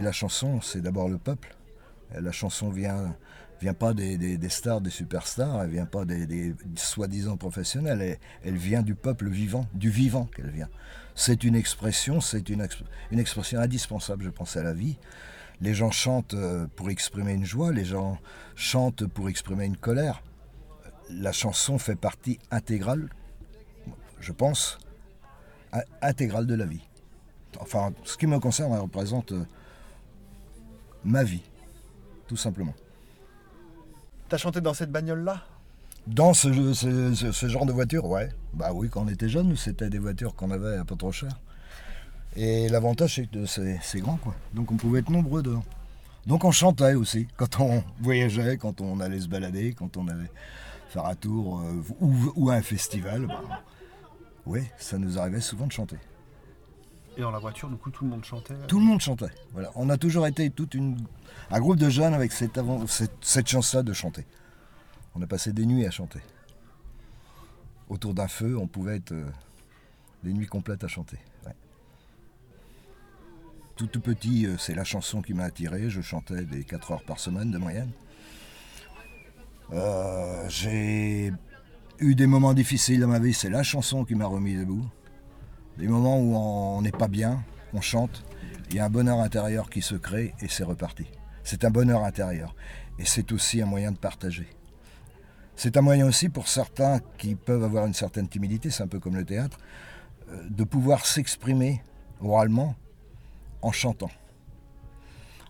la 0.00 0.12
chanson, 0.12 0.60
c'est 0.60 0.80
d'abord 0.80 1.08
le 1.08 1.18
peuple. 1.18 1.56
La 2.18 2.32
chanson 2.32 2.70
vient, 2.70 3.16
vient 3.60 3.74
pas 3.74 3.94
des, 3.94 4.38
stars, 4.48 4.80
des 4.80 4.90
superstars, 4.90 5.62
elle 5.62 5.70
vient 5.70 5.86
pas 5.86 6.04
des, 6.04 6.54
soi-disant 6.76 7.36
professionnels, 7.36 8.00
elle, 8.00 8.18
elle, 8.44 8.56
vient 8.56 8.82
du 8.82 8.94
peuple 8.94 9.28
vivant, 9.28 9.66
du 9.74 9.90
vivant 9.90 10.26
qu'elle 10.26 10.50
vient. 10.50 10.68
C'est 11.14 11.44
une 11.44 11.54
expression, 11.54 12.20
c'est 12.20 12.48
une, 12.48 12.66
une 13.10 13.18
expression 13.18 13.60
indispensable, 13.60 14.24
je 14.24 14.30
pense, 14.30 14.56
à 14.56 14.62
la 14.62 14.72
vie. 14.72 14.98
Les 15.60 15.74
gens 15.74 15.90
chantent 15.90 16.34
euh, 16.34 16.66
pour 16.76 16.90
exprimer 16.90 17.32
une 17.32 17.44
joie, 17.44 17.72
les 17.72 17.84
gens 17.84 18.18
chantent 18.54 19.06
pour 19.06 19.28
exprimer 19.28 19.64
une 19.64 19.76
colère. 19.76 20.22
La 21.10 21.32
chanson 21.32 21.78
fait 21.78 21.96
partie 21.96 22.38
intégrale, 22.50 23.08
je 24.20 24.32
pense, 24.32 24.78
intégrale 26.02 26.46
de 26.46 26.54
la 26.54 26.66
vie. 26.66 26.82
Enfin, 27.60 27.92
ce 28.04 28.16
qui 28.16 28.26
me 28.26 28.38
concerne, 28.40 28.72
elle 28.72 28.80
représente 28.80 29.32
euh, 29.32 29.44
ma 31.04 31.24
vie, 31.24 31.42
tout 32.26 32.36
simplement. 32.36 32.74
T'as 34.28 34.38
chanté 34.38 34.60
dans 34.60 34.74
cette 34.74 34.90
bagnole-là? 34.90 35.44
Dans 36.06 36.34
ce, 36.34 36.74
ce, 36.74 37.48
genre 37.48 37.66
de 37.66 37.72
voiture, 37.72 38.04
ouais. 38.06 38.28
Bah 38.52 38.72
oui, 38.74 38.88
quand 38.90 39.02
on 39.02 39.08
était 39.08 39.28
jeune, 39.28 39.56
c'était 39.56 39.88
des 39.88 39.98
voitures 39.98 40.34
qu'on 40.34 40.50
avait 40.50 40.76
un 40.76 40.84
peu 40.84 40.96
trop 40.96 41.12
chères. 41.12 41.40
Et 42.36 42.68
l'avantage, 42.68 43.14
c'est 43.14 43.30
que 43.30 43.46
c'est 43.46 44.00
grand, 44.00 44.16
quoi. 44.16 44.34
Donc 44.52 44.70
on 44.72 44.76
pouvait 44.76 45.00
être 45.00 45.10
nombreux 45.10 45.42
dedans. 45.42 45.64
Donc 46.26 46.44
on 46.44 46.50
chantait 46.50 46.94
aussi, 46.94 47.26
quand 47.36 47.60
on 47.60 47.82
voyageait, 48.00 48.56
quand 48.56 48.80
on 48.80 49.00
allait 49.00 49.20
se 49.20 49.28
balader, 49.28 49.74
quand 49.74 49.96
on 49.96 50.08
allait 50.08 50.30
faire 50.88 51.06
un 51.06 51.14
tour 51.14 51.60
euh, 51.60 51.82
ou, 52.36 52.50
un 52.50 52.62
festival. 52.62 53.26
Bah, 53.26 53.62
oui, 54.46 54.60
ça 54.78 54.96
nous 54.96 55.18
arrivait 55.18 55.40
souvent 55.40 55.66
de 55.66 55.72
chanter. 55.72 55.96
Et 57.16 57.20
dans 57.20 57.30
la 57.30 57.38
voiture, 57.38 57.68
du 57.68 57.76
coup, 57.76 57.90
tout 57.90 58.04
le 58.04 58.10
monde 58.10 58.24
chantait 58.24 58.54
Tout 58.66 58.78
le 58.78 58.84
monde 58.84 59.00
chantait. 59.00 59.30
Voilà. 59.52 59.70
On 59.76 59.88
a 59.88 59.96
toujours 59.96 60.26
été 60.26 60.50
toute 60.50 60.74
une, 60.74 60.96
un 61.50 61.60
groupe 61.60 61.76
de 61.76 61.88
jeunes 61.88 62.14
avec 62.14 62.32
cette, 62.32 63.48
chance-là 63.48 63.82
de 63.82 63.92
chanter. 63.92 64.26
On 65.14 65.22
a 65.22 65.26
passé 65.26 65.52
des 65.52 65.64
nuits 65.64 65.86
à 65.86 65.90
chanter. 65.90 66.20
Autour 67.88 68.14
d'un 68.14 68.28
feu, 68.28 68.56
on 68.58 68.66
pouvait 68.66 68.96
être 68.96 69.12
euh, 69.12 69.30
des 70.24 70.32
nuits 70.32 70.46
complètes 70.46 70.82
à 70.82 70.88
chanter. 70.88 71.18
Tout, 73.76 73.88
tout 73.88 74.00
petit, 74.00 74.46
euh, 74.46 74.56
c'est 74.56 74.74
la 74.74 74.84
chanson 74.84 75.20
qui 75.20 75.34
m'a 75.34 75.44
attiré. 75.44 75.90
Je 75.90 76.00
chantais 76.00 76.44
des 76.44 76.64
4 76.64 76.92
heures 76.92 77.04
par 77.04 77.18
semaine 77.18 77.50
de 77.50 77.58
moyenne. 77.58 77.90
Euh, 79.72 80.48
j'ai 80.48 81.32
eu 81.98 82.14
des 82.14 82.26
moments 82.26 82.54
difficiles 82.54 83.00
dans 83.00 83.08
ma 83.08 83.18
vie, 83.18 83.32
c'est 83.32 83.50
la 83.50 83.62
chanson 83.62 84.04
qui 84.04 84.14
m'a 84.14 84.26
remis 84.26 84.56
debout. 84.56 84.84
Des 85.78 85.88
moments 85.88 86.18
où 86.18 86.36
on 86.36 86.82
n'est 86.82 86.92
pas 86.92 87.08
bien, 87.08 87.42
on 87.72 87.80
chante, 87.80 88.24
il 88.70 88.76
y 88.76 88.80
a 88.80 88.84
un 88.84 88.90
bonheur 88.90 89.20
intérieur 89.20 89.70
qui 89.70 89.82
se 89.82 89.94
crée 89.94 90.34
et 90.40 90.48
c'est 90.48 90.64
reparti. 90.64 91.06
C'est 91.42 91.64
un 91.64 91.70
bonheur 91.70 92.04
intérieur 92.04 92.54
et 92.98 93.04
c'est 93.04 93.32
aussi 93.32 93.60
un 93.60 93.66
moyen 93.66 93.92
de 93.92 93.98
partager. 93.98 94.48
C'est 95.56 95.76
un 95.76 95.82
moyen 95.82 96.06
aussi 96.06 96.28
pour 96.28 96.48
certains 96.48 97.00
qui 97.18 97.34
peuvent 97.34 97.62
avoir 97.62 97.86
une 97.86 97.94
certaine 97.94 98.28
timidité, 98.28 98.70
c'est 98.70 98.82
un 98.82 98.88
peu 98.88 98.98
comme 98.98 99.16
le 99.16 99.24
théâtre, 99.24 99.58
euh, 100.30 100.42
de 100.48 100.64
pouvoir 100.64 101.06
s'exprimer 101.06 101.82
oralement 102.20 102.74
en 103.62 103.72
chantant. 103.72 104.10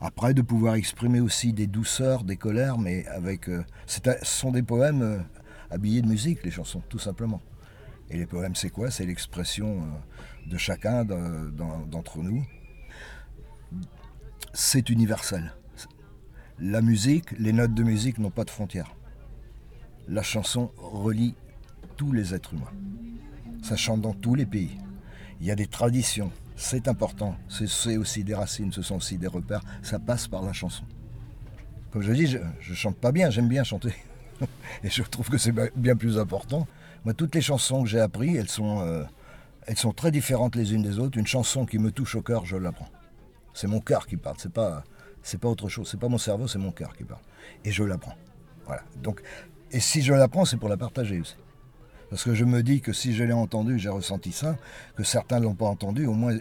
Après, 0.00 0.34
de 0.34 0.42
pouvoir 0.42 0.74
exprimer 0.74 1.20
aussi 1.20 1.52
des 1.52 1.68
douceurs, 1.68 2.24
des 2.24 2.36
colères, 2.36 2.76
mais 2.76 3.06
avec. 3.06 3.48
Euh, 3.48 3.64
ce 3.86 4.00
sont 4.22 4.50
des 4.50 4.64
poèmes 4.64 5.02
euh, 5.02 5.18
habillés 5.70 6.02
de 6.02 6.08
musique, 6.08 6.42
les 6.44 6.50
chansons, 6.50 6.82
tout 6.88 6.98
simplement. 6.98 7.40
Et 8.10 8.18
les 8.18 8.26
poèmes, 8.26 8.54
c'est 8.54 8.70
quoi? 8.70 8.90
C'est 8.90 9.06
l'expression 9.06 9.82
euh, 9.82 10.50
de 10.50 10.56
chacun 10.58 11.04
d'entre 11.04 12.18
nous. 12.18 12.44
C'est 14.52 14.90
universel. 14.90 15.54
La 16.58 16.82
musique, 16.82 17.32
les 17.38 17.52
notes 17.52 17.74
de 17.74 17.82
musique 17.82 18.18
n'ont 18.18 18.30
pas 18.30 18.44
de 18.44 18.50
frontières. 18.50 18.94
La 20.08 20.22
chanson 20.22 20.70
relie 20.76 21.34
tous 21.96 22.12
les 22.12 22.34
êtres 22.34 22.54
humains. 22.54 22.72
Ça 23.62 23.76
chante 23.76 24.02
dans 24.02 24.12
tous 24.12 24.34
les 24.34 24.46
pays. 24.46 24.78
Il 25.40 25.46
y 25.46 25.50
a 25.50 25.54
des 25.54 25.66
traditions, 25.66 26.30
c'est 26.56 26.88
important. 26.88 27.36
C'est 27.48 27.96
aussi 27.96 28.24
des 28.24 28.34
racines, 28.34 28.72
ce 28.72 28.82
sont 28.82 28.96
aussi 28.96 29.18
des 29.18 29.26
repères. 29.26 29.62
Ça 29.82 29.98
passe 29.98 30.28
par 30.28 30.42
la 30.42 30.52
chanson. 30.52 30.84
Comme 31.90 32.02
je 32.02 32.12
dis, 32.12 32.26
je, 32.26 32.38
je 32.60 32.74
chante 32.74 32.96
pas 32.96 33.12
bien, 33.12 33.30
j'aime 33.30 33.48
bien 33.48 33.64
chanter. 33.64 33.94
Et 34.84 34.90
je 34.90 35.02
trouve 35.02 35.28
que 35.28 35.38
c'est 35.38 35.52
bien 35.76 35.96
plus 35.96 36.18
important. 36.18 36.66
Moi, 37.04 37.14
toutes 37.14 37.34
les 37.34 37.40
chansons 37.40 37.82
que 37.82 37.88
j'ai 37.88 38.00
apprises, 38.00 38.36
elles 38.36 38.48
sont, 38.48 38.80
euh, 38.86 39.04
elles 39.66 39.78
sont 39.78 39.92
très 39.92 40.10
différentes 40.10 40.56
les 40.56 40.74
unes 40.74 40.82
des 40.82 40.98
autres. 40.98 41.18
Une 41.18 41.26
chanson 41.26 41.66
qui 41.66 41.78
me 41.78 41.90
touche 41.90 42.14
au 42.14 42.22
cœur, 42.22 42.44
je 42.44 42.56
l'apprends. 42.56 42.88
C'est 43.54 43.66
mon 43.66 43.80
cœur 43.80 44.06
qui 44.06 44.16
parle, 44.16 44.36
c'est 44.38 44.52
pas, 44.52 44.84
pas 45.40 45.48
autre 45.48 45.68
chose. 45.68 45.88
C'est 45.90 46.00
pas 46.00 46.08
mon 46.08 46.18
cerveau, 46.18 46.46
c'est 46.46 46.58
mon 46.58 46.72
cœur 46.72 46.96
qui 46.96 47.04
parle. 47.04 47.20
Et 47.64 47.72
je 47.72 47.82
l'apprends. 47.82 48.14
Voilà. 48.66 48.82
Donc, 49.02 49.22
et 49.72 49.80
si 49.80 50.02
je 50.02 50.12
l'apprends, 50.12 50.44
c'est 50.44 50.56
pour 50.56 50.68
la 50.68 50.76
partager 50.76 51.20
aussi. 51.20 51.36
Parce 52.10 52.24
que 52.24 52.34
je 52.34 52.44
me 52.44 52.62
dis 52.62 52.80
que 52.80 52.92
si 52.92 53.14
je 53.14 53.24
l'ai 53.24 53.32
entendu, 53.32 53.78
j'ai 53.78 53.88
ressenti 53.88 54.32
ça, 54.32 54.56
que 54.96 55.02
certains 55.02 55.38
ne 55.38 55.44
l'ont 55.44 55.54
pas 55.54 55.66
entendu, 55.66 56.06
au 56.06 56.12
moins 56.12 56.36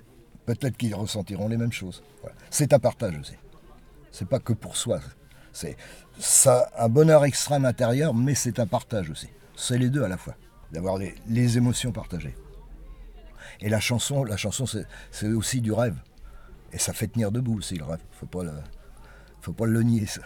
peut-être 0.46 0.76
qu'ils 0.76 0.94
ressentiront 0.94 1.48
les 1.48 1.58
mêmes 1.58 1.72
choses. 1.72 2.04
C'est 2.50 2.74
un 2.74 2.80
partage 2.80 3.18
aussi. 3.18 3.36
C'est 4.12 4.28
pas 4.28 4.40
que 4.40 4.54
pour 4.54 4.76
soi. 4.76 5.00
C'est 5.54 5.78
un 6.78 6.90
bonheur 6.90 7.24
extrême 7.26 7.66
intérieur, 7.66 8.14
mais 8.14 8.36
c'est 8.36 8.60
un 8.60 8.68
partage 8.68 9.10
aussi. 9.10 9.30
C'est 9.56 9.78
les 9.78 9.90
deux 9.90 10.04
à 10.04 10.08
la 10.08 10.18
fois, 10.18 10.36
d'avoir 10.72 10.98
les, 10.98 11.58
émotions 11.58 11.92
partagées. 11.92 12.36
Et 13.60 13.70
la 13.70 13.80
chanson, 13.80 14.24
la 14.24 14.38
chanson, 14.38 14.66
c'est 15.12 15.28
aussi 15.28 15.62
du 15.62 15.72
rêve. 15.72 15.96
Et 16.74 16.80
ça 16.80 16.94
fait 16.94 17.08
tenir 17.08 17.32
debout 17.32 17.58
aussi 17.58 17.76
le 17.76 17.84
rêve. 17.84 18.00
Faut 18.12 18.26
pas 18.26 18.44
faut 19.42 19.54
pas 19.54 19.66
le 19.66 19.84
nier 19.84 20.06
ça. 20.06 20.22